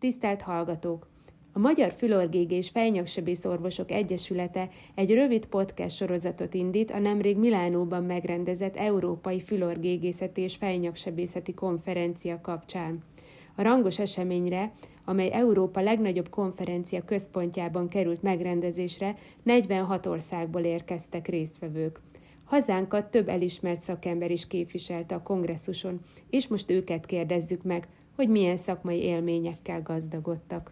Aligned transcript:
Tisztelt 0.00 0.42
hallgatók! 0.42 1.06
A 1.52 1.58
Magyar 1.58 1.92
Fülorgég 1.92 2.50
és 2.50 2.68
Fejnyaksebész 2.68 3.44
Orvosok 3.44 3.90
Egyesülete 3.90 4.68
egy 4.94 5.14
rövid 5.14 5.46
podcast 5.46 5.96
sorozatot 5.96 6.54
indít 6.54 6.90
a 6.90 6.98
nemrég 6.98 7.36
Milánóban 7.36 8.04
megrendezett 8.04 8.76
Európai 8.76 9.40
Fülorgégészeti 9.40 10.40
és 10.40 10.56
Fejnyaksebészeti 10.56 11.54
Konferencia 11.54 12.40
kapcsán. 12.40 13.04
A 13.56 13.62
rangos 13.62 13.98
eseményre, 13.98 14.72
amely 15.04 15.32
Európa 15.32 15.80
legnagyobb 15.80 16.28
konferencia 16.28 17.04
központjában 17.04 17.88
került 17.88 18.22
megrendezésre, 18.22 19.14
46 19.42 20.06
országból 20.06 20.62
érkeztek 20.62 21.28
résztvevők. 21.28 22.00
Hazánkat 22.44 23.10
több 23.10 23.28
elismert 23.28 23.80
szakember 23.80 24.30
is 24.30 24.46
képviselte 24.46 25.14
a 25.14 25.22
kongresszuson, 25.22 26.00
és 26.30 26.48
most 26.48 26.70
őket 26.70 27.06
kérdezzük 27.06 27.62
meg, 27.62 27.88
hogy 28.20 28.28
milyen 28.28 28.56
szakmai 28.56 29.02
élményekkel 29.02 29.82
gazdagodtak. 29.82 30.70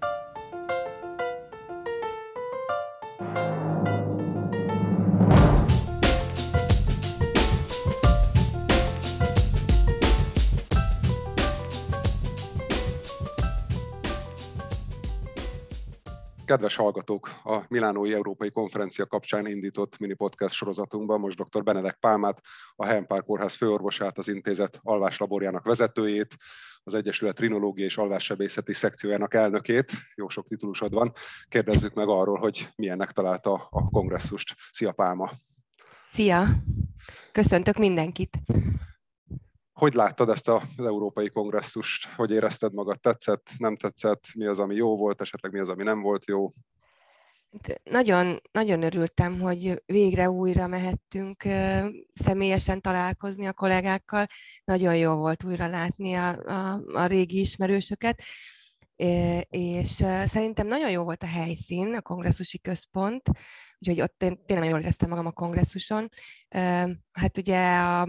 Kedves 16.48 16.76
hallgatók, 16.76 17.30
a 17.44 17.64
Milánói 17.68 18.12
Európai 18.12 18.50
Konferencia 18.50 19.06
kapcsán 19.06 19.46
indított 19.46 19.98
mini 19.98 20.14
podcast 20.14 20.54
sorozatunkban 20.54 21.20
most 21.20 21.42
dr. 21.42 21.62
Benedek 21.62 21.96
Pálmát, 22.00 22.40
a 22.76 22.84
Helmpár 22.84 23.22
Kórház 23.22 23.54
főorvosát, 23.54 24.18
az 24.18 24.28
intézet 24.28 24.80
alváslaborjának 24.82 25.64
vezetőjét, 25.64 26.36
az 26.82 26.94
Egyesület 26.94 27.40
Rinológiai 27.40 27.86
és 27.86 27.96
Alvássebészeti 27.96 28.72
szekciójának 28.72 29.34
elnökét, 29.34 29.92
jó 30.14 30.28
sok 30.28 30.48
titulusod 30.48 30.92
van, 30.92 31.12
kérdezzük 31.48 31.94
meg 31.94 32.08
arról, 32.08 32.38
hogy 32.38 32.68
milyennek 32.76 33.12
találta 33.12 33.52
a 33.70 33.88
kongresszust. 33.90 34.54
Szia 34.70 34.92
Pálma! 34.92 35.30
Szia! 36.10 36.46
Köszöntök 37.32 37.76
mindenkit! 37.76 38.38
Hogy 39.78 39.94
láttad 39.94 40.28
ezt 40.28 40.48
az 40.48 40.62
Európai 40.76 41.28
Kongresszust? 41.28 42.06
Hogy 42.06 42.30
érezted 42.30 42.72
magad? 42.72 43.00
Tetszett, 43.00 43.50
nem 43.58 43.76
tetszett? 43.76 44.24
Mi 44.34 44.46
az, 44.46 44.58
ami 44.58 44.74
jó 44.74 44.96
volt, 44.96 45.20
esetleg 45.20 45.52
mi 45.52 45.58
az, 45.58 45.68
ami 45.68 45.82
nem 45.82 46.00
volt 46.00 46.24
jó? 46.24 46.52
Nagyon, 47.82 48.40
nagyon 48.52 48.82
örültem, 48.82 49.40
hogy 49.40 49.82
végre 49.86 50.30
újra 50.30 50.66
mehettünk 50.66 51.42
személyesen 52.12 52.80
találkozni 52.80 53.46
a 53.46 53.52
kollégákkal. 53.52 54.26
Nagyon 54.64 54.96
jó 54.96 55.14
volt 55.14 55.44
újra 55.44 55.66
látni 55.66 56.14
a, 56.14 56.28
a, 56.28 56.82
a 56.92 57.06
régi 57.06 57.38
ismerősöket, 57.38 58.22
és 59.48 60.04
szerintem 60.24 60.66
nagyon 60.66 60.90
jó 60.90 61.02
volt 61.02 61.22
a 61.22 61.26
helyszín, 61.26 61.94
a 61.94 62.00
kongresszusi 62.00 62.60
központ, 62.60 63.28
úgyhogy 63.78 64.00
ott 64.00 64.22
én 64.22 64.44
tényleg 64.46 64.68
jól 64.68 64.80
éreztem 64.80 65.08
magam 65.08 65.26
a 65.26 65.32
kongresszuson. 65.32 66.08
Hát 67.12 67.38
ugye 67.38 67.76
a, 67.76 68.08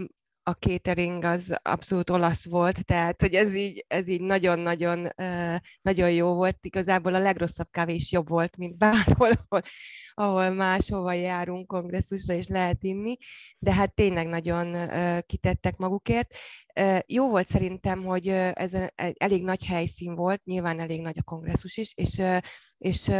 a 0.50 0.56
catering 0.58 1.24
az 1.24 1.58
abszolút 1.62 2.10
olasz 2.10 2.48
volt, 2.48 2.84
tehát 2.84 3.20
hogy 3.20 3.34
ez 3.34 3.54
így, 3.54 3.84
ez 3.88 4.08
így 4.08 4.20
nagyon-nagyon 4.20 5.08
nagyon 5.82 6.10
jó 6.10 6.34
volt. 6.34 6.58
Igazából 6.60 7.14
a 7.14 7.18
legrosszabb 7.18 7.68
kávé 7.70 7.94
is 7.94 8.12
jobb 8.12 8.28
volt, 8.28 8.56
mint 8.56 8.76
bárhol, 8.76 9.30
ahol, 9.48 9.62
ahol 10.14 10.50
máshova 10.50 11.12
járunk 11.12 11.66
kongresszusra, 11.66 12.34
és 12.34 12.46
lehet 12.46 12.82
inni, 12.82 13.16
de 13.58 13.74
hát 13.74 13.94
tényleg 13.94 14.26
nagyon 14.26 14.88
kitettek 15.26 15.76
magukért. 15.76 16.34
Jó 17.06 17.28
volt 17.28 17.46
szerintem, 17.46 18.04
hogy 18.04 18.28
ez 18.28 18.72
elég 18.94 19.44
nagy 19.44 19.64
helyszín 19.64 20.14
volt, 20.14 20.44
nyilván 20.44 20.80
elég 20.80 21.00
nagy 21.00 21.18
a 21.18 21.22
kongresszus 21.22 21.76
is, 21.76 21.92
és, 21.94 22.22
és 22.78 23.10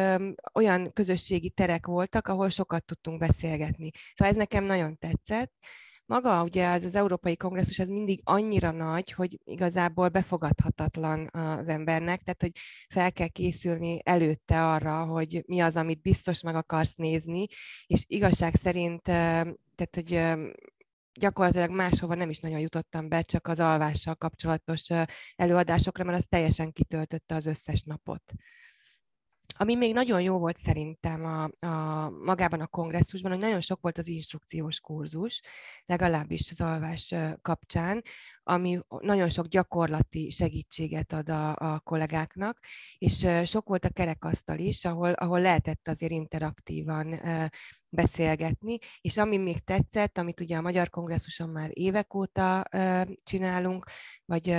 olyan 0.54 0.92
közösségi 0.92 1.50
terek 1.50 1.86
voltak, 1.86 2.28
ahol 2.28 2.48
sokat 2.48 2.84
tudtunk 2.84 3.18
beszélgetni. 3.18 3.90
Szóval 4.14 4.32
ez 4.32 4.38
nekem 4.38 4.64
nagyon 4.64 4.96
tetszett 4.98 5.52
maga 6.10 6.42
ugye 6.42 6.68
az, 6.68 6.84
az 6.84 6.94
Európai 6.94 7.36
Kongresszus 7.36 7.78
az 7.78 7.88
mindig 7.88 8.20
annyira 8.24 8.70
nagy, 8.70 9.12
hogy 9.12 9.38
igazából 9.44 10.08
befogadhatatlan 10.08 11.28
az 11.32 11.68
embernek, 11.68 12.22
tehát 12.22 12.40
hogy 12.40 12.52
fel 12.88 13.12
kell 13.12 13.28
készülni 13.28 14.00
előtte 14.04 14.66
arra, 14.66 15.04
hogy 15.04 15.42
mi 15.46 15.60
az, 15.60 15.76
amit 15.76 16.02
biztos 16.02 16.42
meg 16.42 16.54
akarsz 16.54 16.94
nézni, 16.94 17.46
és 17.86 18.04
igazság 18.06 18.54
szerint, 18.54 19.02
tehát 19.02 19.94
hogy 19.94 20.20
gyakorlatilag 21.14 21.70
máshova 21.70 22.14
nem 22.14 22.30
is 22.30 22.38
nagyon 22.38 22.60
jutottam 22.60 23.08
be, 23.08 23.22
csak 23.22 23.46
az 23.46 23.60
alvással 23.60 24.14
kapcsolatos 24.14 24.86
előadásokra, 25.36 26.04
mert 26.04 26.18
az 26.18 26.26
teljesen 26.28 26.72
kitöltötte 26.72 27.34
az 27.34 27.46
összes 27.46 27.82
napot. 27.82 28.32
Ami 29.60 29.74
még 29.74 29.92
nagyon 29.92 30.22
jó 30.22 30.38
volt 30.38 30.56
szerintem 30.56 31.24
a, 31.24 31.66
a, 31.66 32.10
magában 32.10 32.60
a 32.60 32.66
kongresszusban, 32.66 33.30
hogy 33.30 33.40
nagyon 33.40 33.60
sok 33.60 33.80
volt 33.80 33.98
az 33.98 34.08
instrukciós 34.08 34.80
kurzus, 34.80 35.42
legalábbis 35.86 36.50
az 36.50 36.60
alvás 36.60 37.14
kapcsán, 37.42 38.02
ami 38.42 38.80
nagyon 38.88 39.28
sok 39.28 39.46
gyakorlati 39.46 40.30
segítséget 40.30 41.12
ad 41.12 41.28
a, 41.28 41.56
a 41.56 41.80
kollégáknak, 41.80 42.58
és 42.98 43.26
sok 43.44 43.68
volt 43.68 43.84
a 43.84 43.90
kerekasztal 43.90 44.58
is, 44.58 44.84
ahol, 44.84 45.12
ahol 45.12 45.40
lehetett 45.40 45.88
azért 45.88 46.12
interaktívan 46.12 47.20
beszélgetni, 47.90 48.78
és 49.00 49.16
ami 49.16 49.36
még 49.36 49.64
tetszett, 49.64 50.18
amit 50.18 50.40
ugye 50.40 50.56
a 50.56 50.60
Magyar 50.60 50.90
Kongresszuson 50.90 51.48
már 51.48 51.70
évek 51.72 52.14
óta 52.14 52.64
csinálunk, 53.22 53.84
vagy 54.24 54.50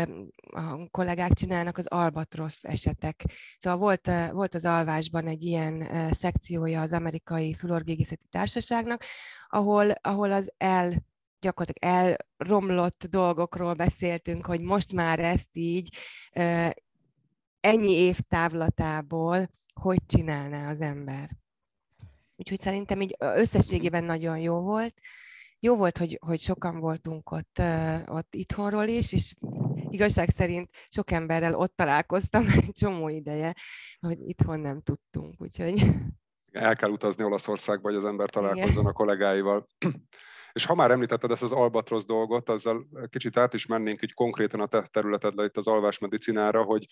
a 0.51 0.89
kollégák 0.91 1.33
csinálnak, 1.33 1.77
az 1.77 1.87
albatrosz 1.87 2.63
esetek. 2.63 3.23
Szóval 3.57 3.79
volt, 3.79 4.31
volt 4.31 4.55
az 4.55 4.65
alvásban 4.65 5.27
egy 5.27 5.43
ilyen 5.43 5.87
szekciója 6.13 6.81
az 6.81 6.93
Amerikai 6.93 7.53
Fülorgégészeti 7.53 8.25
Társaságnak, 8.29 9.03
ahol, 9.47 9.89
ahol 9.89 10.31
az 10.31 10.53
el 10.57 10.93
gyakorlatilag 11.39 12.17
elromlott 12.37 13.05
dolgokról 13.09 13.73
beszéltünk, 13.73 14.45
hogy 14.45 14.61
most 14.61 14.93
már 14.93 15.19
ezt 15.19 15.49
így 15.51 15.97
ennyi 17.59 17.91
év 17.91 18.19
távlatából 18.19 19.49
hogy 19.73 20.05
csinálná 20.05 20.69
az 20.69 20.81
ember. 20.81 21.40
Úgyhogy 22.41 22.59
szerintem 22.59 23.01
így 23.01 23.15
összességében 23.19 24.03
nagyon 24.03 24.37
jó 24.37 24.59
volt. 24.59 24.93
Jó 25.59 25.75
volt, 25.75 25.97
hogy, 25.97 26.17
hogy 26.25 26.39
sokan 26.39 26.79
voltunk 26.79 27.31
ott, 27.31 27.61
ott 28.05 28.35
itthonról 28.35 28.87
is, 28.87 29.13
és 29.13 29.33
igazság 29.89 30.29
szerint 30.29 30.69
sok 30.89 31.11
emberrel 31.11 31.55
ott 31.55 31.75
találkoztam 31.75 32.45
egy 32.61 32.71
csomó 32.71 33.09
ideje, 33.09 33.55
hogy 33.99 34.17
itthon 34.19 34.59
nem 34.59 34.81
tudtunk, 34.81 35.33
úgyhogy... 35.37 35.81
El 36.51 36.75
kell 36.75 36.89
utazni 36.89 37.23
Olaszországba, 37.23 37.89
hogy 37.89 37.97
az 37.97 38.05
ember 38.05 38.29
találkozzon 38.29 38.71
Igen. 38.71 38.85
a 38.85 38.91
kollégáival. 38.91 39.67
És 40.53 40.65
ha 40.65 40.75
már 40.75 40.91
említetted 40.91 41.31
ezt 41.31 41.43
az 41.43 41.51
albatrosz 41.51 42.05
dolgot, 42.05 42.49
azzal 42.49 42.87
kicsit 43.09 43.37
át 43.37 43.53
is 43.53 43.65
mennénk 43.65 44.01
így 44.01 44.13
konkrétan 44.13 44.59
a 44.59 44.67
te 44.67 44.81
területedre 44.81 45.43
itt 45.43 45.57
az 45.57 45.67
alvásmedicinára, 45.67 46.63
hogy 46.63 46.87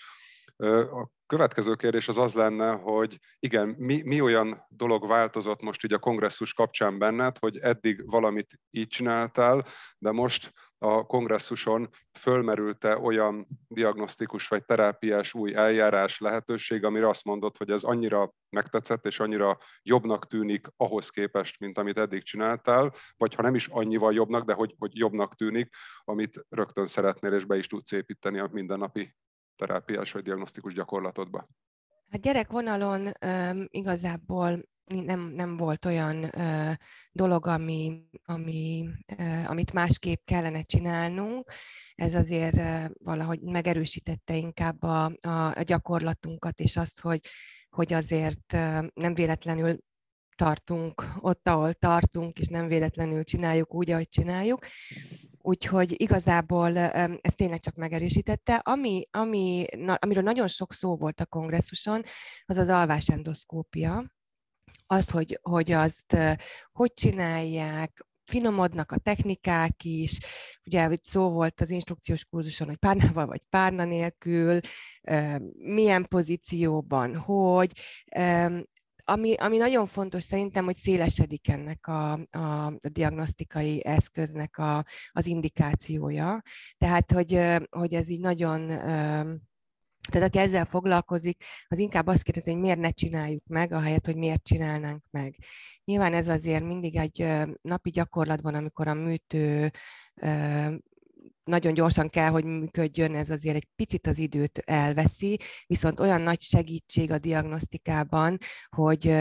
a 0.68 1.09
következő 1.25 1.75
kérdés 1.75 2.08
az 2.08 2.18
az 2.18 2.34
lenne, 2.34 2.72
hogy 2.72 3.20
igen, 3.40 3.68
mi, 3.78 4.02
mi 4.02 4.22
olyan 4.22 4.66
dolog 4.70 5.08
változott 5.08 5.62
most 5.62 5.84
így 5.84 5.94
a 5.94 6.00
kongresszus 6.00 6.53
kapcsán 6.53 6.97
benned, 6.97 7.38
hogy 7.38 7.58
eddig 7.58 8.09
valamit 8.09 8.59
így 8.70 8.88
csináltál, 8.88 9.66
de 9.97 10.12
most 10.12 10.53
a 10.78 11.06
kongresszuson 11.06 11.90
fölmerült-e 12.20 12.97
olyan 12.97 13.47
diagnosztikus 13.68 14.47
vagy 14.47 14.66
terápiás 14.66 15.34
új 15.34 15.56
eljárás 15.56 16.20
lehetőség, 16.20 16.84
amire 16.84 17.09
azt 17.09 17.24
mondod, 17.24 17.58
hogy 17.58 17.70
ez 17.70 17.84
annyira 17.84 18.34
megtetszett 18.50 19.06
és 19.06 19.20
annyira 19.20 19.58
jobbnak 19.84 20.28
tűnik 20.28 20.68
ahhoz 20.78 21.09
képest, 21.09 21.59
mint 21.59 21.78
amit 21.78 21.97
eddig 21.97 22.24
csináltál, 22.24 22.94
vagy 23.18 23.36
ha 23.36 23.41
nem 23.41 23.56
is 23.56 23.68
annyival 23.68 24.14
jobbnak, 24.14 24.44
de 24.44 24.53
hogy, 24.53 24.76
hogy 24.78 24.97
jobbnak 24.97 25.36
tűnik, 25.36 25.70
amit 26.03 26.46
rögtön 26.50 26.88
szeretnél 26.88 27.34
és 27.34 27.46
be 27.46 27.58
is 27.58 27.68
tudsz 27.68 27.91
építeni 27.91 28.40
a 28.40 28.50
mindennapi 28.52 29.14
terápiás 29.59 30.12
vagy 30.12 30.24
diagnosztikus 30.24 30.73
gyakorlatodba? 30.73 31.47
Hát 32.09 32.22
gyerekvonalon 32.22 33.11
um, 33.26 33.66
igazából 33.70 34.64
nem, 34.85 35.20
nem 35.20 35.58
volt 35.58 35.85
olyan 35.85 36.23
uh, 36.23 36.73
dolog, 37.11 37.47
ami, 37.47 38.09
ami, 38.26 38.90
uh, 39.17 39.50
amit 39.50 39.73
másképp 39.73 40.26
kellene 40.26 40.61
csinálnunk. 40.61 41.52
Ez 41.96 42.16
azért 42.16 42.56
uh, 42.56 42.85
valahogy 43.03 43.41
megerősítette 43.41 44.35
inkább 44.35 44.84
a, 44.84 45.06
a, 45.22 45.56
a 45.56 45.61
gyakorlatunkat, 45.61 46.59
és 46.59 46.78
azt, 46.78 47.02
hogy, 47.02 47.20
hogy 47.70 47.94
azért 47.94 48.53
uh, 48.53 48.88
nem 48.94 49.14
véletlenül 49.14 49.78
tartunk 50.40 51.03
ott, 51.20 51.47
ahol 51.47 51.74
tartunk, 51.74 52.40
és 52.40 52.47
nem 52.47 52.68
véletlenül 52.68 53.24
csináljuk 53.24 53.74
úgy, 53.74 53.91
ahogy 53.91 54.09
csináljuk. 54.09 54.66
Úgyhogy 55.38 56.02
igazából 56.02 56.78
ez 56.78 57.36
tényleg 57.36 57.59
csak 57.59 57.76
megerősítette. 57.76 58.56
Ami, 58.56 59.08
ami, 59.12 59.66
na, 59.78 59.94
amiről 59.94 60.24
nagyon 60.24 60.47
sok 60.47 60.74
szó 60.74 60.96
volt 60.96 61.20
a 61.20 61.26
kongresszuson, 61.26 62.03
az 62.46 62.58
az 62.58 62.70
alvásendoszkópia. 62.70 64.12
Az, 64.86 65.09
hogy, 65.09 65.40
hogy 65.41 65.72
azt 65.72 66.18
hogy 66.72 66.94
csinálják, 66.94 68.08
finomodnak 68.24 68.92
a 68.92 68.97
technikák 68.97 69.84
is, 69.84 70.18
ugye 70.66 70.90
szó 71.02 71.30
volt 71.30 71.62
az 71.62 71.70
instrukciós 71.70 72.26
kurzuson, 72.26 72.68
hogy 72.68 72.78
párnával 72.78 73.26
vagy 73.26 73.44
párna 73.50 73.84
nélkül, 73.84 74.59
milyen 75.58 76.06
pozícióban, 76.08 77.16
hogy, 77.16 77.72
ami, 79.09 79.34
ami 79.34 79.58
nagyon 79.58 79.85
fontos 79.85 80.23
szerintem, 80.23 80.66
hogy 80.66 80.76
szélesedik 80.76 81.50
ennek 81.50 81.88
a, 81.88 82.11
a, 82.11 82.73
diagnosztikai 82.82 83.85
eszköznek 83.85 84.58
a, 84.58 84.85
az 85.11 85.26
indikációja. 85.26 86.41
Tehát, 86.78 87.11
hogy, 87.11 87.40
hogy 87.70 87.94
ez 87.94 88.09
így 88.09 88.20
nagyon 88.20 88.67
tehát 90.09 90.28
aki 90.28 90.38
ezzel 90.38 90.66
foglalkozik, 90.66 91.44
az 91.67 91.78
inkább 91.78 92.08
azt 92.08 92.23
kérdezi, 92.23 92.52
hogy 92.52 92.59
miért 92.59 92.79
ne 92.79 92.91
csináljuk 92.91 93.44
meg, 93.47 93.72
ahelyett, 93.72 94.06
hogy 94.06 94.16
miért 94.16 94.44
csinálnánk 94.44 95.03
meg. 95.11 95.35
Nyilván 95.84 96.14
ez 96.14 96.28
azért 96.28 96.64
mindig 96.64 96.96
egy 96.96 97.28
napi 97.61 97.90
gyakorlatban, 97.90 98.56
amikor 98.56 98.88
a 98.88 98.94
műtő 98.94 99.72
nagyon 101.49 101.73
gyorsan 101.73 102.09
kell, 102.09 102.29
hogy 102.29 102.43
működjön, 102.43 103.16
ez 103.16 103.29
azért 103.29 103.55
egy 103.55 103.67
picit 103.75 104.07
az 104.07 104.17
időt 104.17 104.57
elveszi, 104.57 105.40
viszont 105.67 105.99
olyan 105.99 106.22
nagy 106.22 106.41
segítség 106.41 107.11
a 107.11 107.17
diagnosztikában, 107.17 108.37
hogy 108.75 109.16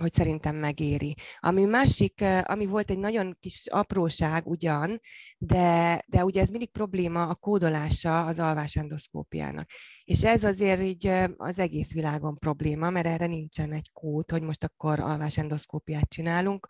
hogy 0.00 0.12
szerintem 0.12 0.56
megéri. 0.56 1.14
Ami 1.38 1.64
másik, 1.64 2.24
ami 2.42 2.66
volt 2.66 2.90
egy 2.90 2.98
nagyon 2.98 3.36
kis 3.40 3.66
apróság 3.66 4.46
ugyan, 4.46 4.98
de, 5.38 6.02
de 6.06 6.24
ugye 6.24 6.40
ez 6.40 6.48
mindig 6.48 6.70
probléma 6.70 7.26
a 7.26 7.34
kódolása 7.34 8.24
az 8.24 8.38
alvásendoszkópiának. 8.38 9.68
És 10.04 10.24
ez 10.24 10.44
azért 10.44 10.82
így 10.82 11.06
az 11.36 11.58
egész 11.58 11.92
világon 11.92 12.36
probléma, 12.36 12.90
mert 12.90 13.06
erre 13.06 13.26
nincsen 13.26 13.72
egy 13.72 13.90
kód, 13.92 14.30
hogy 14.30 14.42
most 14.42 14.64
akkor 14.64 15.00
alvásendoszkópiát 15.00 16.08
csinálunk, 16.08 16.66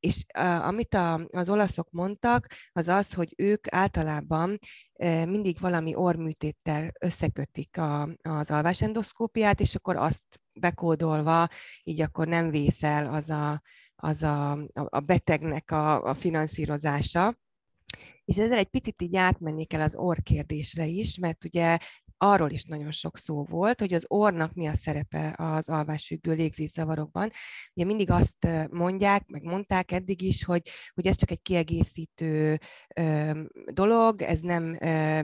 és 0.00 0.24
amit 0.60 0.94
az 1.30 1.48
olaszok 1.50 1.90
mondtak, 1.90 2.46
az 2.72 2.88
az, 2.88 3.12
hogy 3.12 3.34
ők 3.36 3.72
általában 3.74 4.58
mindig 5.26 5.60
valami 5.60 5.94
orműtéttel 5.94 6.92
összekötik 7.00 7.80
az 8.22 8.50
alvásendoszkópiát, 8.50 9.60
és 9.60 9.74
akkor 9.74 9.96
azt 9.96 10.40
bekódolva, 10.52 11.48
így 11.82 12.00
akkor 12.00 12.26
nem 12.26 12.50
vészel 12.50 13.14
az 13.14 13.30
a, 13.30 13.62
az 13.96 14.22
a, 14.22 14.52
a 14.72 15.00
betegnek 15.00 15.70
a, 15.70 16.02
a 16.02 16.14
finanszírozása. 16.14 17.36
És 18.24 18.38
ezzel 18.38 18.58
egy 18.58 18.68
picit 18.68 19.02
így 19.02 19.16
átmenni 19.16 19.64
kell 19.64 19.80
az 19.80 19.94
orrkérdésre 19.96 20.86
is, 20.86 21.18
mert 21.18 21.44
ugye 21.44 21.78
arról 22.22 22.50
is 22.50 22.64
nagyon 22.64 22.90
sok 22.90 23.18
szó 23.18 23.44
volt, 23.44 23.80
hogy 23.80 23.92
az 23.92 24.04
ornak 24.08 24.54
mi 24.54 24.66
a 24.66 24.74
szerepe 24.74 25.34
az 25.38 25.68
alvásfüggő 25.68 26.32
légzészavarokban. 26.32 27.30
Ugye 27.74 27.84
mindig 27.84 28.10
azt 28.10 28.48
mondják, 28.70 29.26
meg 29.26 29.42
mondták 29.42 29.92
eddig 29.92 30.22
is, 30.22 30.44
hogy, 30.44 30.62
hogy 30.94 31.06
ez 31.06 31.16
csak 31.16 31.30
egy 31.30 31.42
kiegészítő 31.42 32.60
ö, 32.96 33.30
dolog, 33.72 34.22
ez 34.22 34.40
nem 34.40 34.76
ö, 34.80 35.20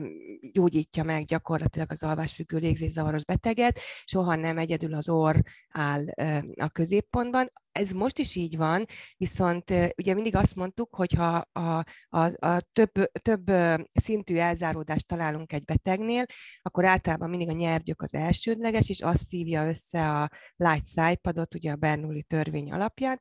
gyógyítja 0.51 1.03
meg 1.03 1.25
gyakorlatilag 1.25 1.91
az 1.91 2.03
alvásfüggő 2.03 2.57
légzészavaros 2.57 3.25
beteget, 3.25 3.79
soha 4.05 4.35
nem 4.35 4.57
egyedül 4.57 4.93
az 4.93 5.09
orr 5.09 5.37
áll 5.69 6.03
ö, 6.15 6.37
a 6.55 6.69
középpontban 6.69 7.51
ez 7.71 7.91
most 7.91 8.19
is 8.19 8.35
így 8.35 8.57
van, 8.57 8.85
viszont 9.17 9.73
ugye 9.97 10.13
mindig 10.13 10.35
azt 10.35 10.55
mondtuk, 10.55 10.95
hogy 10.95 11.13
ha 11.13 11.47
a, 11.51 11.85
a, 12.09 12.47
a 12.47 12.61
több, 12.73 12.91
több 13.21 13.51
szintű 13.93 14.35
elzáródást 14.35 15.07
találunk 15.07 15.53
egy 15.53 15.63
betegnél, 15.63 16.25
akkor 16.61 16.85
általában 16.85 17.29
mindig 17.29 17.49
a 17.49 17.51
nyelvgyök 17.51 18.01
az 18.01 18.13
elsődleges, 18.13 18.89
és 18.89 19.01
azt 19.01 19.25
szívja 19.25 19.67
össze 19.67 20.09
a 20.09 20.29
light 20.55 20.83
szájpadot, 20.85 21.55
ugye 21.55 21.71
a 21.71 21.75
Bernoulli 21.75 22.23
törvény 22.23 22.71
alapján, 22.71 23.19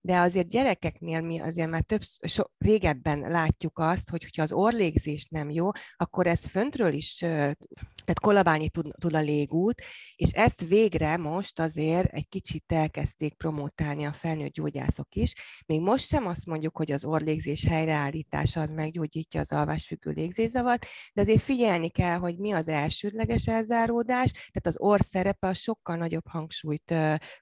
de 0.00 0.18
azért 0.18 0.48
gyerekeknél 0.48 1.20
mi 1.20 1.40
azért 1.40 1.70
már 1.70 1.82
több, 1.82 2.00
so, 2.22 2.42
régebben 2.58 3.18
látjuk 3.18 3.78
azt, 3.78 4.10
hogy 4.10 4.22
hogyha 4.22 4.42
az 4.42 4.52
orlégzés 4.52 5.26
nem 5.30 5.50
jó, 5.50 5.70
akkor 5.96 6.26
ez 6.26 6.46
föntről 6.46 6.92
is, 6.92 7.16
tehát 7.18 8.20
kolabálni 8.20 8.68
tud, 8.68 8.90
tud 8.98 9.14
a 9.14 9.20
légút, 9.20 9.82
és 10.16 10.30
ezt 10.30 10.64
végre 10.64 11.16
most 11.16 11.60
azért 11.60 12.12
egy 12.12 12.28
kicsit 12.28 12.64
elkezdték 12.72 13.34
promotálni 13.34 14.04
a 14.04 14.12
felnőtt 14.12 14.52
gyógyászok 14.52 15.14
is. 15.14 15.32
Még 15.66 15.80
most 15.80 16.06
sem 16.06 16.26
azt 16.26 16.46
mondjuk, 16.46 16.76
hogy 16.76 16.92
az 16.92 17.04
orlégzés 17.04 17.64
helyreállítása 17.64 18.60
az 18.60 18.70
meggyógyítja 18.70 19.40
az 19.40 19.52
alvásfüggő 19.52 20.10
légzészavart, 20.10 20.86
de 21.12 21.20
azért 21.20 21.42
figyelni 21.42 21.90
kell, 21.90 22.16
hogy 22.18 22.38
mi 22.38 22.52
az 22.52 22.68
elsődleges 22.68 23.48
elzáródás, 23.48 24.30
tehát 24.32 24.66
az 24.66 24.78
orr 24.78 25.00
szerepe 25.00 25.52
sokkal 25.52 25.96
nagyobb 25.96 26.26
hangsúlyt 26.26 26.94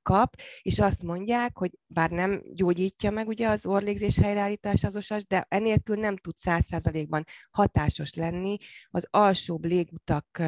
kap, 0.03 0.35
és 0.63 0.79
azt 0.79 1.03
mondják, 1.03 1.59
hogy 1.59 1.71
bár 1.87 2.11
nem 2.11 2.43
gyógyítja 2.53 3.11
meg 3.11 3.29
ugye 3.29 3.49
az 3.49 3.67
orlégzés 3.67 4.19
helyreállítás 4.19 4.85
az 4.85 4.97
osas, 4.97 5.27
de 5.27 5.47
enélkül 5.49 5.97
nem 5.97 6.17
tud 6.17 6.39
száz 6.39 6.65
százalékban 6.65 7.25
hatásos 7.51 8.15
lenni 8.15 8.57
az 8.91 9.07
alsóbb 9.11 9.65
légutak 9.65 10.39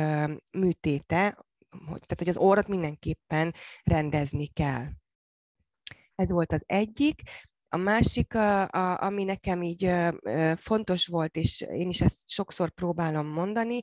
műtéte, 0.51 1.47
tehát 1.85 2.19
hogy 2.19 2.29
az 2.29 2.37
orrat 2.37 2.69
mindenképpen 2.69 3.55
rendezni 3.83 4.47
kell. 4.47 4.87
Ez 6.15 6.31
volt 6.31 6.53
az 6.53 6.65
egyik. 6.67 7.23
A 7.69 7.77
másik, 7.77 8.35
a, 8.35 8.69
a, 8.69 9.03
ami 9.03 9.25
nekem 9.25 9.63
így 9.63 9.91
fontos 10.57 11.07
volt, 11.07 11.37
és 11.37 11.61
én 11.61 11.89
is 11.89 12.01
ezt 12.01 12.29
sokszor 12.31 12.71
próbálom 12.71 13.27
mondani, 13.27 13.81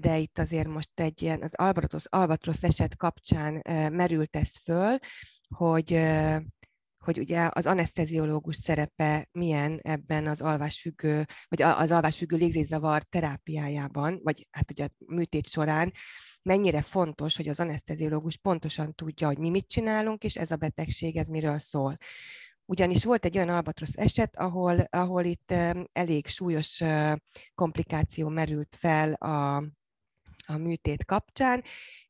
de 0.00 0.18
itt 0.18 0.38
azért 0.38 0.68
most 0.68 1.00
egy 1.00 1.22
ilyen, 1.22 1.42
az 1.42 1.54
Albatros, 1.54 2.04
Albatros 2.08 2.62
eset 2.62 2.96
kapcsán 2.96 3.62
merült 3.92 4.36
ez 4.36 4.56
föl, 4.56 4.98
hogy 5.48 5.92
hogy 7.06 7.18
ugye 7.18 7.48
az 7.52 7.66
anesteziológus 7.66 8.56
szerepe 8.56 9.28
milyen 9.32 9.78
ebben 9.82 10.26
az 10.26 10.40
alvásfüggő, 10.40 11.26
vagy 11.48 11.62
az 11.62 11.90
alvásfüggő 11.90 12.36
légzészavar 12.36 13.02
terápiájában, 13.02 14.20
vagy 14.22 14.46
hát 14.50 14.70
ugye 14.70 14.84
a 14.84 14.90
műtét 15.14 15.48
során, 15.48 15.92
mennyire 16.42 16.82
fontos, 16.82 17.36
hogy 17.36 17.48
az 17.48 17.60
anesteziológus 17.60 18.36
pontosan 18.36 18.94
tudja, 18.94 19.26
hogy 19.26 19.38
mi 19.38 19.50
mit 19.50 19.68
csinálunk, 19.68 20.24
és 20.24 20.36
ez 20.36 20.50
a 20.50 20.56
betegség, 20.56 21.16
ez 21.16 21.28
miről 21.28 21.58
szól. 21.58 21.96
Ugyanis 22.64 23.04
volt 23.04 23.24
egy 23.24 23.36
olyan 23.36 23.48
albatrosz 23.48 23.96
eset, 23.96 24.36
ahol, 24.36 24.80
ahol 24.80 25.24
itt 25.24 25.54
elég 25.92 26.26
súlyos 26.26 26.82
komplikáció 27.54 28.28
merült 28.28 28.76
fel 28.78 29.12
a, 29.12 29.56
a 30.46 30.56
műtét 30.56 31.04
kapcsán, 31.04 31.62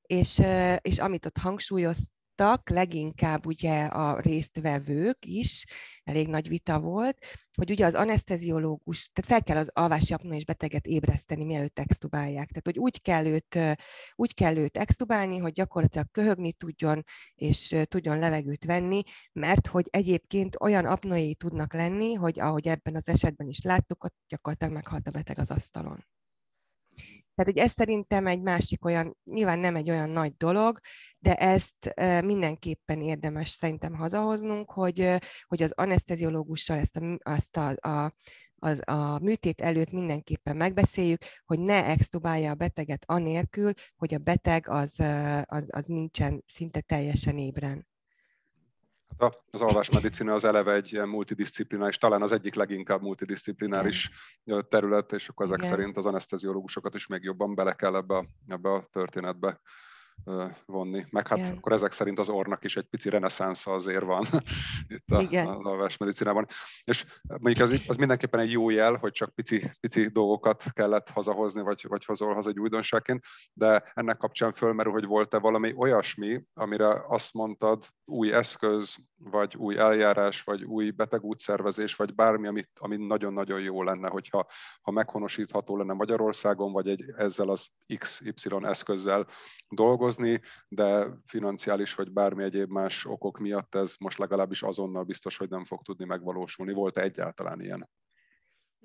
és, 0.02 0.42
és 0.80 0.98
amit 0.98 1.26
ott 1.26 1.38
hangsúlyoz, 1.38 2.14
mondtak, 2.36 2.70
leginkább 2.70 3.46
ugye 3.46 3.84
a 3.84 4.20
résztvevők 4.20 5.18
is, 5.26 5.64
elég 6.04 6.28
nagy 6.28 6.48
vita 6.48 6.80
volt, 6.80 7.24
hogy 7.54 7.70
ugye 7.70 7.86
az 7.86 7.94
anesteziológus, 7.94 9.10
tehát 9.12 9.30
fel 9.30 9.42
kell 9.42 9.56
az 9.56 9.70
alvási 9.72 10.14
apnoés 10.14 10.44
beteget 10.44 10.86
ébreszteni, 10.86 11.44
mielőtt 11.44 11.78
extubálják. 11.78 12.48
Tehát, 12.48 12.64
hogy 12.64 12.78
úgy 12.78 13.00
kell 13.02 13.26
őt, 13.26 13.58
úgy 14.14 14.34
kell 14.34 14.56
őt 14.56 14.76
extubálni, 14.76 15.38
hogy 15.38 15.52
gyakorlatilag 15.52 16.10
köhögni 16.10 16.52
tudjon, 16.52 17.04
és 17.34 17.76
tudjon 17.84 18.18
levegőt 18.18 18.64
venni, 18.64 19.02
mert 19.32 19.66
hogy 19.66 19.86
egyébként 19.90 20.56
olyan 20.60 20.84
apnoéi 20.84 21.34
tudnak 21.34 21.72
lenni, 21.72 22.14
hogy 22.14 22.40
ahogy 22.40 22.68
ebben 22.68 22.94
az 22.94 23.08
esetben 23.08 23.48
is 23.48 23.62
láttuk, 23.62 24.04
ott 24.04 24.14
gyakorlatilag 24.28 24.74
meghalt 24.74 25.06
a 25.06 25.10
beteg 25.10 25.38
az 25.38 25.50
asztalon. 25.50 26.04
Tehát, 27.36 27.52
hogy 27.52 27.58
ez 27.58 27.72
szerintem 27.72 28.26
egy 28.26 28.40
másik 28.40 28.84
olyan, 28.84 29.16
nyilván 29.24 29.58
nem 29.58 29.76
egy 29.76 29.90
olyan 29.90 30.10
nagy 30.10 30.36
dolog, 30.36 30.78
de 31.18 31.34
ezt 31.34 31.94
mindenképpen 32.24 33.02
érdemes 33.02 33.48
szerintem 33.48 33.94
hazahoznunk, 33.94 34.70
hogy, 34.70 35.16
hogy 35.46 35.62
az 35.62 35.72
anesteziológussal 35.74 36.78
ezt 36.78 36.96
a, 36.96 37.18
azt 37.22 37.56
a, 37.56 37.88
a 37.88 38.14
az 38.58 38.80
a 38.84 39.18
műtét 39.18 39.60
előtt 39.60 39.90
mindenképpen 39.90 40.56
megbeszéljük, 40.56 41.22
hogy 41.44 41.58
ne 41.60 41.84
extubálja 41.84 42.50
a 42.50 42.54
beteget 42.54 43.04
anélkül, 43.06 43.72
hogy 43.96 44.14
a 44.14 44.18
beteg 44.18 44.68
az, 44.68 45.00
az, 45.44 45.68
az 45.72 45.86
nincsen 45.86 46.42
szinte 46.46 46.80
teljesen 46.80 47.38
ébren. 47.38 47.86
Az 49.50 49.62
alvásmedicina 49.62 50.34
az 50.34 50.44
eleve 50.44 50.72
egy 50.72 51.00
multidisciplináris, 51.04 51.98
talán 51.98 52.22
az 52.22 52.32
egyik 52.32 52.54
leginkább 52.54 53.00
multidisciplináris 53.02 54.10
Igen. 54.44 54.66
terület, 54.68 55.12
és 55.12 55.28
akkor 55.28 55.46
ezek 55.46 55.58
Igen. 55.58 55.70
szerint 55.70 55.96
az 55.96 56.06
anesteziológusokat 56.06 56.94
is 56.94 57.06
még 57.06 57.22
jobban 57.22 57.54
bele 57.54 57.72
kell 57.72 57.96
ebbe, 57.96 58.28
ebbe 58.48 58.72
a 58.72 58.88
történetbe 58.92 59.60
vonni. 60.66 61.06
Meg 61.10 61.28
hát 61.28 61.38
Igen. 61.38 61.56
akkor 61.56 61.72
ezek 61.72 61.92
szerint 61.92 62.18
az 62.18 62.28
ornak 62.28 62.64
is 62.64 62.76
egy 62.76 62.84
pici 62.84 63.08
reneszánsza 63.08 63.72
azért 63.72 64.04
van 64.04 64.26
itt 64.96 65.08
a, 65.08 65.20
Igen. 65.20 65.46
az 65.46 65.64
alvásmedicinában. 65.64 66.46
És 66.84 67.04
mondjuk 67.22 67.68
az, 67.68 67.80
az 67.86 67.96
mindenképpen 67.96 68.40
egy 68.40 68.50
jó 68.50 68.70
jel, 68.70 68.94
hogy 68.94 69.12
csak 69.12 69.34
pici, 69.34 69.70
pici 69.80 70.08
dolgokat 70.08 70.64
kellett 70.72 71.08
hazahozni, 71.08 71.62
vagy, 71.62 71.84
vagy 71.88 72.04
hozol 72.04 72.34
haza 72.34 72.48
egy 72.48 72.60
újdonságként, 72.60 73.24
de 73.52 73.90
ennek 73.94 74.16
kapcsán 74.16 74.52
fölmerül, 74.52 74.92
hogy 74.92 75.04
volt-e 75.04 75.38
valami 75.38 75.74
olyasmi, 75.76 76.42
amire 76.54 77.02
azt 77.08 77.32
mondtad, 77.32 77.84
új 78.04 78.32
eszköz, 78.32 78.96
vagy 79.18 79.56
új 79.56 79.78
eljárás, 79.78 80.42
vagy 80.42 80.64
új 80.64 80.90
betegútszervezés, 80.90 81.96
vagy 81.96 82.14
bármi, 82.14 82.46
ami, 82.46 82.64
ami 82.74 82.96
nagyon-nagyon 82.96 83.60
jó 83.60 83.82
lenne, 83.82 84.08
hogyha 84.08 84.46
ha 84.80 84.90
meghonosítható 84.90 85.76
lenne 85.76 85.92
Magyarországon, 85.92 86.72
vagy 86.72 86.88
egy 86.88 87.04
ezzel 87.16 87.48
az 87.48 87.68
XY 87.98 88.48
eszközzel 88.62 89.26
dolgozni, 89.68 90.05
dolgozni, 90.06 90.40
de 90.68 91.06
financiális 91.26 91.94
vagy 91.94 92.12
bármi 92.12 92.44
egyéb 92.44 92.70
más 92.70 93.04
okok 93.04 93.38
miatt 93.38 93.74
ez 93.74 93.94
most 93.98 94.18
legalábbis 94.18 94.62
azonnal 94.62 95.04
biztos, 95.04 95.36
hogy 95.36 95.48
nem 95.48 95.64
fog 95.64 95.82
tudni 95.82 96.04
megvalósulni. 96.04 96.72
Volt-e 96.72 97.00
egyáltalán 97.00 97.60
ilyen? 97.60 97.88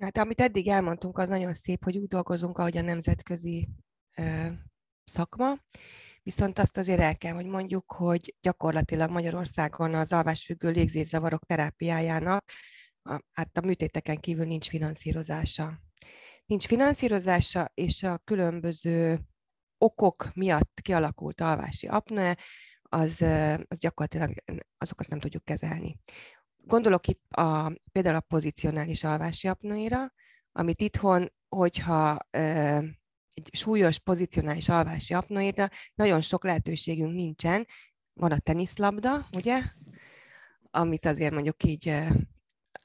Hát 0.00 0.18
amit 0.18 0.40
eddig 0.40 0.68
elmondtunk, 0.68 1.18
az 1.18 1.28
nagyon 1.28 1.52
szép, 1.52 1.84
hogy 1.84 1.96
úgy 1.96 2.08
dolgozunk, 2.08 2.58
ahogy 2.58 2.76
a 2.76 2.82
nemzetközi 2.82 3.68
ö, 4.16 4.46
szakma, 5.04 5.58
viszont 6.22 6.58
azt 6.58 6.76
azért 6.76 7.00
el 7.00 7.16
kell, 7.16 7.34
hogy 7.34 7.46
mondjuk, 7.46 7.92
hogy 7.92 8.34
gyakorlatilag 8.40 9.10
Magyarországon 9.10 9.94
az 9.94 10.12
alvásfüggő 10.12 10.70
légzészavarok 10.70 11.44
terápiájának 11.44 12.44
a, 13.02 13.20
hát 13.32 13.56
a 13.56 13.66
műtéteken 13.66 14.16
kívül 14.16 14.44
nincs 14.44 14.68
finanszírozása. 14.68 15.80
Nincs 16.46 16.66
finanszírozása, 16.66 17.70
és 17.74 18.02
a 18.02 18.18
különböző 18.24 19.20
okok 19.82 20.30
miatt 20.34 20.80
kialakult 20.82 21.40
alvási 21.40 21.86
apnoe, 21.86 22.36
az, 22.82 23.24
az 23.68 23.78
gyakorlatilag 23.78 24.34
azokat 24.78 25.08
nem 25.08 25.18
tudjuk 25.18 25.44
kezelni. 25.44 25.98
Gondolok 26.56 27.06
itt 27.06 27.32
a, 27.32 27.72
például 27.92 28.16
a 28.16 28.20
pozicionális 28.20 29.04
alvási 29.04 29.48
apnoéra, 29.48 30.12
amit 30.52 30.80
itthon, 30.80 31.32
hogyha 31.48 32.18
ö, 32.30 32.40
egy 33.34 33.48
súlyos 33.52 33.98
pozicionális 33.98 34.68
alvási 34.68 35.14
apnoéra 35.14 35.68
nagyon 35.94 36.20
sok 36.20 36.44
lehetőségünk 36.44 37.14
nincsen. 37.14 37.66
Van 38.12 38.32
a 38.32 38.38
teniszlabda, 38.38 39.26
ugye? 39.36 39.62
Amit 40.70 41.06
azért 41.06 41.32
mondjuk 41.32 41.64
így, 41.64 41.98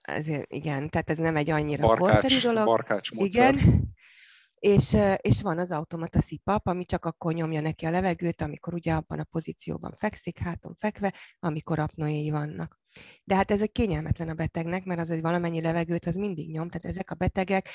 ezért 0.01 0.53
igen, 0.53 0.89
tehát 0.89 1.09
ez 1.09 1.17
nem 1.17 1.35
egy 1.35 1.49
annyira 1.49 1.87
barkács, 1.87 2.19
korszerű 2.19 2.41
dolog. 2.41 2.65
Barkács 2.65 3.11
módszer. 3.11 3.53
Igen, 3.53 3.95
és, 4.59 4.97
és 5.17 5.41
van 5.41 5.59
az 5.59 5.71
automata 5.71 6.21
szipap, 6.21 6.67
ami 6.67 6.85
csak 6.85 7.05
akkor 7.05 7.33
nyomja 7.33 7.61
neki 7.61 7.85
a 7.85 7.89
levegőt, 7.89 8.41
amikor 8.41 8.73
ugye 8.73 8.93
abban 8.93 9.19
a 9.19 9.23
pozícióban 9.23 9.95
fekszik, 9.97 10.37
háton 10.37 10.75
fekve, 10.75 11.13
amikor 11.39 11.79
apnoéi 11.79 12.29
vannak. 12.29 12.79
De 13.23 13.35
hát 13.35 13.51
ez 13.51 13.61
egy 13.61 13.71
kényelmetlen 13.71 14.29
a 14.29 14.33
betegnek, 14.33 14.85
mert 14.85 14.99
az 14.99 15.09
egy 15.09 15.21
valamennyi 15.21 15.61
levegőt 15.61 16.05
az 16.05 16.15
mindig 16.15 16.51
nyom, 16.51 16.69
tehát 16.69 16.85
ezek 16.85 17.11
a 17.11 17.15
betegek, 17.15 17.69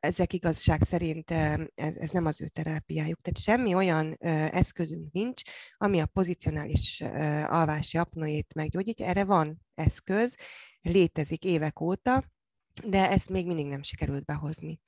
ezek 0.00 0.32
igazság 0.32 0.82
szerint 0.82 1.30
ez, 1.74 1.96
ez 1.96 2.10
nem 2.10 2.26
az 2.26 2.40
ő 2.40 2.48
terápiájuk. 2.48 3.20
Tehát 3.20 3.38
semmi 3.38 3.74
olyan 3.74 4.16
eszközünk 4.52 5.12
nincs, 5.12 5.42
ami 5.76 6.00
a 6.00 6.06
pozicionális 6.06 7.00
alvási 7.46 7.98
apnoét 7.98 8.54
meggyógyítja. 8.54 9.06
Erre 9.06 9.24
van 9.24 9.60
eszköz, 9.74 10.36
létezik 10.80 11.44
évek 11.44 11.80
óta, 11.80 12.24
de 12.84 13.10
ezt 13.10 13.28
még 13.28 13.46
mindig 13.46 13.66
nem 13.66 13.82
sikerült 13.82 14.24
behozni 14.24 14.80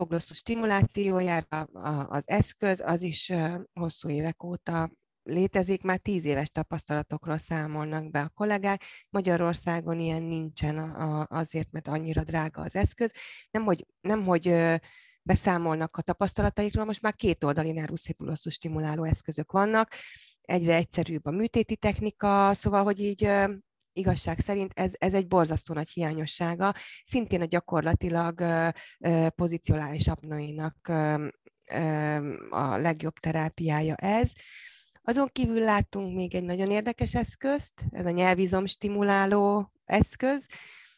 foglosztó 0.00 0.34
stimulációjára 0.34 1.62
az 2.08 2.28
eszköz, 2.28 2.80
az 2.80 3.02
is 3.02 3.32
hosszú 3.72 4.08
évek 4.08 4.42
óta 4.42 4.90
létezik, 5.22 5.82
már 5.82 5.98
tíz 5.98 6.24
éves 6.24 6.50
tapasztalatokról 6.50 7.36
számolnak 7.36 8.10
be 8.10 8.20
a 8.20 8.28
kollégák. 8.28 8.82
Magyarországon 9.10 10.00
ilyen 10.00 10.22
nincsen 10.22 10.78
azért, 11.28 11.70
mert 11.70 11.88
annyira 11.88 12.22
drága 12.22 12.62
az 12.62 12.76
eszköz. 12.76 13.12
Nem, 13.50 13.64
hogy, 13.64 13.86
nem, 14.00 14.24
hogy 14.24 14.54
beszámolnak 15.22 15.96
a 15.96 16.02
tapasztalataikról, 16.02 16.84
most 16.84 17.02
már 17.02 17.14
két 17.14 17.44
oldali 17.44 17.72
nervuszépulosszú 17.72 18.50
stimuláló 18.50 19.04
eszközök 19.04 19.52
vannak, 19.52 19.92
egyre 20.40 20.74
egyszerűbb 20.74 21.26
a 21.26 21.30
műtéti 21.30 21.76
technika, 21.76 22.54
szóval, 22.54 22.84
hogy 22.84 23.00
így 23.00 23.30
igazság 24.00 24.38
szerint 24.38 24.72
ez, 24.74 24.92
ez 24.98 25.14
egy 25.14 25.26
borzasztó 25.26 25.74
nagy 25.74 25.88
hiányossága, 25.88 26.74
szintén 27.04 27.40
a 27.40 27.44
gyakorlatilag 27.44 28.42
pozicionális 29.34 30.08
apnoinak 30.08 30.88
a 32.50 32.76
legjobb 32.76 33.14
terápiája 33.14 33.94
ez. 33.94 34.32
Azon 35.02 35.28
kívül 35.32 35.60
láttunk 35.60 36.14
még 36.14 36.34
egy 36.34 36.44
nagyon 36.44 36.70
érdekes 36.70 37.14
eszközt, 37.14 37.84
ez 37.90 38.06
a 38.06 38.10
nyelvizom 38.10 38.66
stimuláló 38.66 39.72
eszköz, 39.84 40.46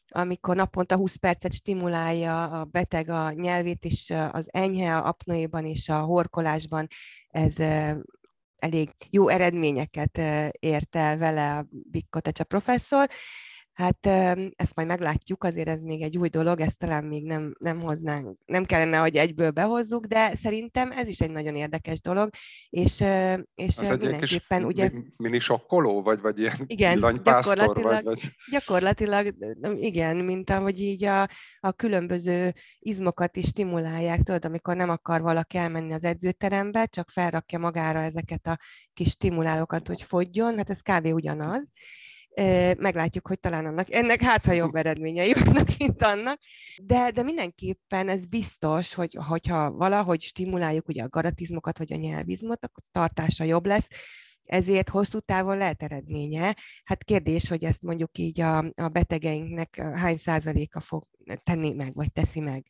amikor 0.08 0.56
naponta 0.56 0.96
20 0.96 1.16
percet 1.16 1.52
stimulálja 1.52 2.44
a 2.44 2.64
beteg 2.64 3.08
a 3.08 3.32
nyelvét, 3.32 3.84
és 3.84 4.12
az 4.30 4.48
enyhe 4.52 4.96
a 4.96 5.06
apnoéban 5.06 5.66
és 5.66 5.88
a 5.88 6.00
horkolásban 6.00 6.86
ez 7.28 7.56
elég 8.62 8.90
jó 9.10 9.28
eredményeket 9.28 10.18
ért 10.58 10.96
el 10.96 11.16
vele 11.16 11.56
a 11.56 11.66
Bikkotecsa 11.70 12.44
professzor. 12.44 13.08
Hát 13.72 14.06
ezt 14.56 14.74
majd 14.74 14.88
meglátjuk, 14.88 15.44
azért 15.44 15.68
ez 15.68 15.80
még 15.80 16.02
egy 16.02 16.18
új 16.18 16.28
dolog, 16.28 16.60
ezt 16.60 16.78
talán 16.78 17.04
még 17.04 17.24
nem, 17.24 17.54
nem 17.58 17.80
hoznánk, 17.80 18.38
nem 18.46 18.64
kellene, 18.64 18.96
hogy 18.96 19.16
egyből 19.16 19.50
behozzuk, 19.50 20.06
de 20.06 20.34
szerintem 20.34 20.92
ez 20.92 21.08
is 21.08 21.20
egy 21.20 21.30
nagyon 21.30 21.56
érdekes 21.56 22.00
dolog, 22.00 22.30
és, 22.68 23.00
és 23.54 23.76
ez 23.76 23.88
mindenképpen 23.88 24.58
egy 24.58 24.64
ugye... 24.64 24.90
mini 25.16 25.38
sokkoló, 25.38 26.02
vagy, 26.02 26.20
vagy 26.20 26.38
ilyen 26.38 26.56
igen, 26.66 27.20
gyakorlatilag, 27.22 27.82
vagy, 27.82 28.04
vagy... 28.04 28.30
gyakorlatilag, 28.50 29.34
igen, 29.74 30.16
mint 30.16 30.50
ahogy 30.50 30.80
így 30.80 31.04
a, 31.04 31.28
a 31.60 31.72
különböző 31.72 32.52
izmokat 32.78 33.36
is 33.36 33.46
stimulálják, 33.46 34.22
tudod, 34.22 34.44
amikor 34.44 34.76
nem 34.76 34.90
akar 34.90 35.20
valaki 35.20 35.56
elmenni 35.56 35.92
az 35.92 36.04
edzőterembe, 36.04 36.86
csak 36.86 37.10
felrakja 37.10 37.58
magára 37.58 38.00
ezeket 38.00 38.46
a 38.46 38.58
kis 38.92 39.08
stimulálókat, 39.08 39.86
hogy 39.86 40.02
fogjon, 40.02 40.56
hát 40.56 40.70
ez 40.70 40.80
kb. 40.80 41.06
ugyanaz, 41.06 41.70
meglátjuk, 42.78 43.26
hogy 43.26 43.40
talán 43.40 43.66
annak, 43.66 43.92
ennek 43.92 44.20
hát, 44.20 44.44
ha 44.44 44.52
jobb 44.52 44.74
eredményei 44.74 45.32
vannak, 45.44 45.68
mint 45.78 46.02
annak, 46.02 46.38
de, 46.82 47.10
de 47.10 47.22
mindenképpen 47.22 48.08
ez 48.08 48.26
biztos, 48.26 48.94
hogy 48.94 49.16
hogyha 49.28 49.70
valahogy 49.70 50.20
stimuláljuk 50.20 50.88
ugye 50.88 51.02
a 51.02 51.08
garatizmokat, 51.08 51.78
vagy 51.78 51.92
a 51.92 51.96
nyelvizmot, 51.96 52.64
akkor 52.64 52.82
tartása 52.90 53.44
jobb 53.44 53.66
lesz, 53.66 53.88
ezért 54.44 54.88
hosszú 54.88 55.18
távon 55.18 55.56
lehet 55.56 55.82
eredménye. 55.82 56.56
Hát 56.84 57.04
kérdés, 57.04 57.48
hogy 57.48 57.64
ezt 57.64 57.82
mondjuk 57.82 58.18
így 58.18 58.40
a, 58.40 58.58
a 58.58 58.88
betegeinknek 58.88 59.76
hány 59.94 60.16
százaléka 60.16 60.80
fog 60.80 61.04
tenni 61.42 61.72
meg, 61.72 61.94
vagy 61.94 62.12
teszi 62.12 62.40
meg. 62.40 62.66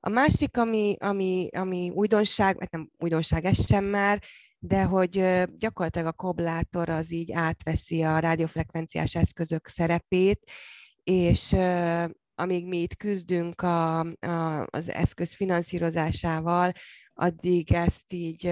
A 0.00 0.08
másik, 0.08 0.56
ami, 0.56 0.96
ami, 0.98 1.48
ami 1.52 1.90
újdonság, 1.94 2.56
hát 2.60 2.70
nem 2.70 2.90
újdonság 2.98 3.44
ez 3.44 3.66
sem 3.66 3.84
már, 3.84 4.22
de 4.58 4.82
hogy 4.82 5.44
gyakorlatilag 5.58 6.06
a 6.06 6.12
koblátor 6.12 6.88
az 6.88 7.12
így 7.12 7.32
átveszi 7.32 8.02
a 8.02 8.18
rádiófrekvenciás 8.18 9.14
eszközök 9.14 9.68
szerepét, 9.68 10.50
és 11.02 11.56
amíg 12.34 12.66
mi 12.66 12.76
itt 12.78 12.96
küzdünk 12.96 13.62
a, 13.62 13.98
a, 14.00 14.66
az 14.70 14.88
eszköz 14.88 15.34
finanszírozásával, 15.34 16.72
addig 17.14 17.72
ezt 17.72 18.12
így, 18.12 18.46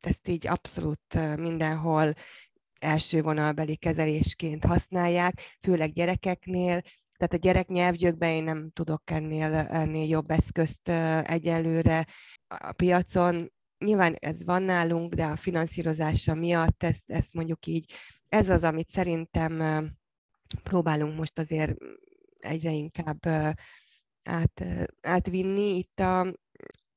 ezt 0.00 0.28
így 0.28 0.46
abszolút 0.46 1.36
mindenhol 1.36 2.12
első 2.78 3.22
vonalbeli 3.22 3.76
kezelésként 3.76 4.64
használják, 4.64 5.40
főleg 5.60 5.92
gyerekeknél, 5.92 6.80
tehát 7.16 7.32
a 7.32 7.36
gyerek 7.36 7.68
nyelvgyökben 7.68 8.30
én 8.30 8.44
nem 8.44 8.70
tudok 8.70 9.10
ennél, 9.10 9.54
ennél 9.54 10.08
jobb 10.08 10.30
eszközt 10.30 10.88
egyelőre 11.22 12.06
a 12.46 12.72
piacon 12.72 13.52
nyilván 13.84 14.14
ez 14.18 14.44
van 14.44 14.62
nálunk, 14.62 15.14
de 15.14 15.24
a 15.24 15.36
finanszírozása 15.36 16.34
miatt 16.34 16.82
ezt, 16.82 17.10
ezt 17.10 17.34
mondjuk 17.34 17.66
így, 17.66 17.92
ez 18.28 18.48
az, 18.48 18.64
amit 18.64 18.88
szerintem 18.88 19.62
próbálunk 20.62 21.16
most 21.16 21.38
azért 21.38 21.74
egyre 22.38 22.70
inkább 22.70 23.26
át, 24.22 24.64
átvinni 25.00 25.76
itt 25.76 26.00
a 26.00 26.34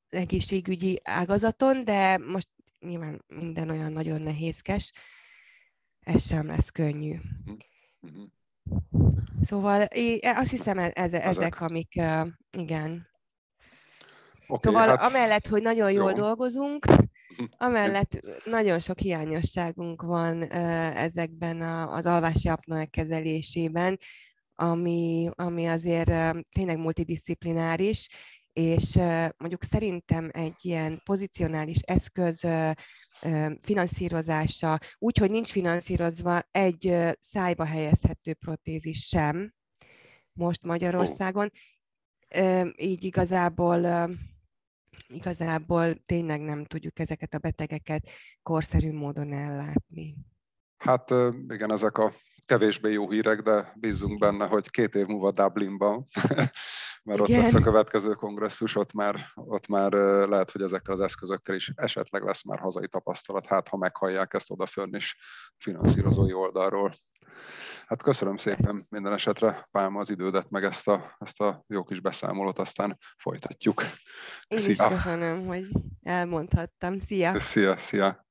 egészségügyi 0.08 1.00
ágazaton, 1.04 1.84
de 1.84 2.18
most 2.18 2.48
nyilván 2.78 3.24
minden 3.26 3.70
olyan 3.70 3.92
nagyon 3.92 4.20
nehézkes, 4.20 4.92
ez 6.00 6.26
sem 6.26 6.46
lesz 6.46 6.70
könnyű. 6.70 7.14
Mm-hmm. 8.06 8.24
Szóval 9.40 9.82
én 9.82 10.18
azt 10.22 10.50
hiszem, 10.50 10.78
ez, 10.78 10.90
ezek, 10.94 11.24
ezek, 11.24 11.60
amik, 11.60 12.00
igen, 12.58 13.08
Okay, 14.48 14.72
szóval 14.72 14.88
hát... 14.88 15.02
amellett, 15.10 15.46
hogy 15.46 15.62
nagyon 15.62 15.92
jól 15.92 16.10
Jó. 16.10 16.16
dolgozunk, 16.16 16.86
amellett 17.56 18.20
nagyon 18.44 18.78
sok 18.78 18.98
hiányosságunk 18.98 20.02
van 20.02 20.42
ezekben 20.92 21.62
az 21.88 22.06
alvási 22.06 22.48
apnoe 22.48 22.84
kezelésében, 22.84 23.98
ami, 24.54 25.30
ami 25.34 25.66
azért 25.66 26.12
tényleg 26.50 26.78
multidisziplináris, 26.78 28.08
és 28.52 28.94
mondjuk 29.36 29.64
szerintem 29.64 30.30
egy 30.32 30.64
ilyen 30.64 31.00
pozicionális 31.04 31.78
eszköz 31.78 32.46
finanszírozása, 33.62 34.78
úgy, 34.98 35.18
hogy 35.18 35.30
nincs 35.30 35.50
finanszírozva 35.50 36.42
egy 36.50 36.96
szájba 37.18 37.64
helyezhető 37.64 38.34
protézis 38.34 38.98
sem 38.98 39.54
most 40.32 40.62
Magyarországon, 40.62 41.50
így 42.76 43.04
igazából 43.04 44.08
igazából 45.08 45.94
tényleg 46.06 46.40
nem 46.40 46.64
tudjuk 46.64 46.98
ezeket 46.98 47.34
a 47.34 47.38
betegeket 47.38 48.08
korszerű 48.42 48.92
módon 48.92 49.32
ellátni. 49.32 50.16
Hát 50.76 51.10
igen, 51.48 51.72
ezek 51.72 51.98
a 51.98 52.12
kevésbé 52.46 52.92
jó 52.92 53.10
hírek, 53.10 53.40
de 53.40 53.72
bízunk 53.74 54.18
benne, 54.18 54.46
hogy 54.46 54.70
két 54.70 54.94
év 54.94 55.06
múlva 55.06 55.30
Dublinban, 55.30 56.06
mert 57.06 57.20
Igen. 57.20 57.20
ott 57.20 57.28
lesz 57.28 57.54
a 57.54 57.60
következő 57.60 58.12
kongresszus, 58.12 58.76
ott 58.76 58.92
már, 58.92 59.20
ott 59.34 59.66
már 59.66 59.92
lehet, 60.28 60.50
hogy 60.50 60.62
ezekkel 60.62 60.94
az 60.94 61.00
eszközökkel 61.00 61.54
is 61.54 61.72
esetleg 61.74 62.22
lesz 62.22 62.44
már 62.44 62.58
hazai 62.58 62.88
tapasztalat, 62.88 63.46
hát 63.46 63.68
ha 63.68 63.76
meghallják 63.76 64.34
ezt 64.34 64.50
odafönn 64.50 64.94
is 64.94 65.16
finanszírozói 65.56 66.32
oldalról. 66.32 66.94
Hát 67.86 68.02
köszönöm 68.02 68.36
szépen 68.36 68.86
minden 68.88 69.12
esetre, 69.12 69.68
Pálma, 69.70 70.00
az 70.00 70.10
idődet, 70.10 70.50
meg 70.50 70.64
ezt 70.64 70.88
a, 70.88 71.16
ezt 71.18 71.40
a 71.40 71.64
jó 71.66 71.84
kis 71.84 72.00
beszámolót, 72.00 72.58
aztán 72.58 72.98
folytatjuk. 73.16 73.82
Én 74.46 74.58
szia. 74.58 74.70
is 74.70 74.78
köszönöm, 74.78 75.46
hogy 75.46 75.68
elmondhattam. 76.02 76.98
Szia! 76.98 77.40
Szia, 77.40 77.78
szia! 77.78 78.25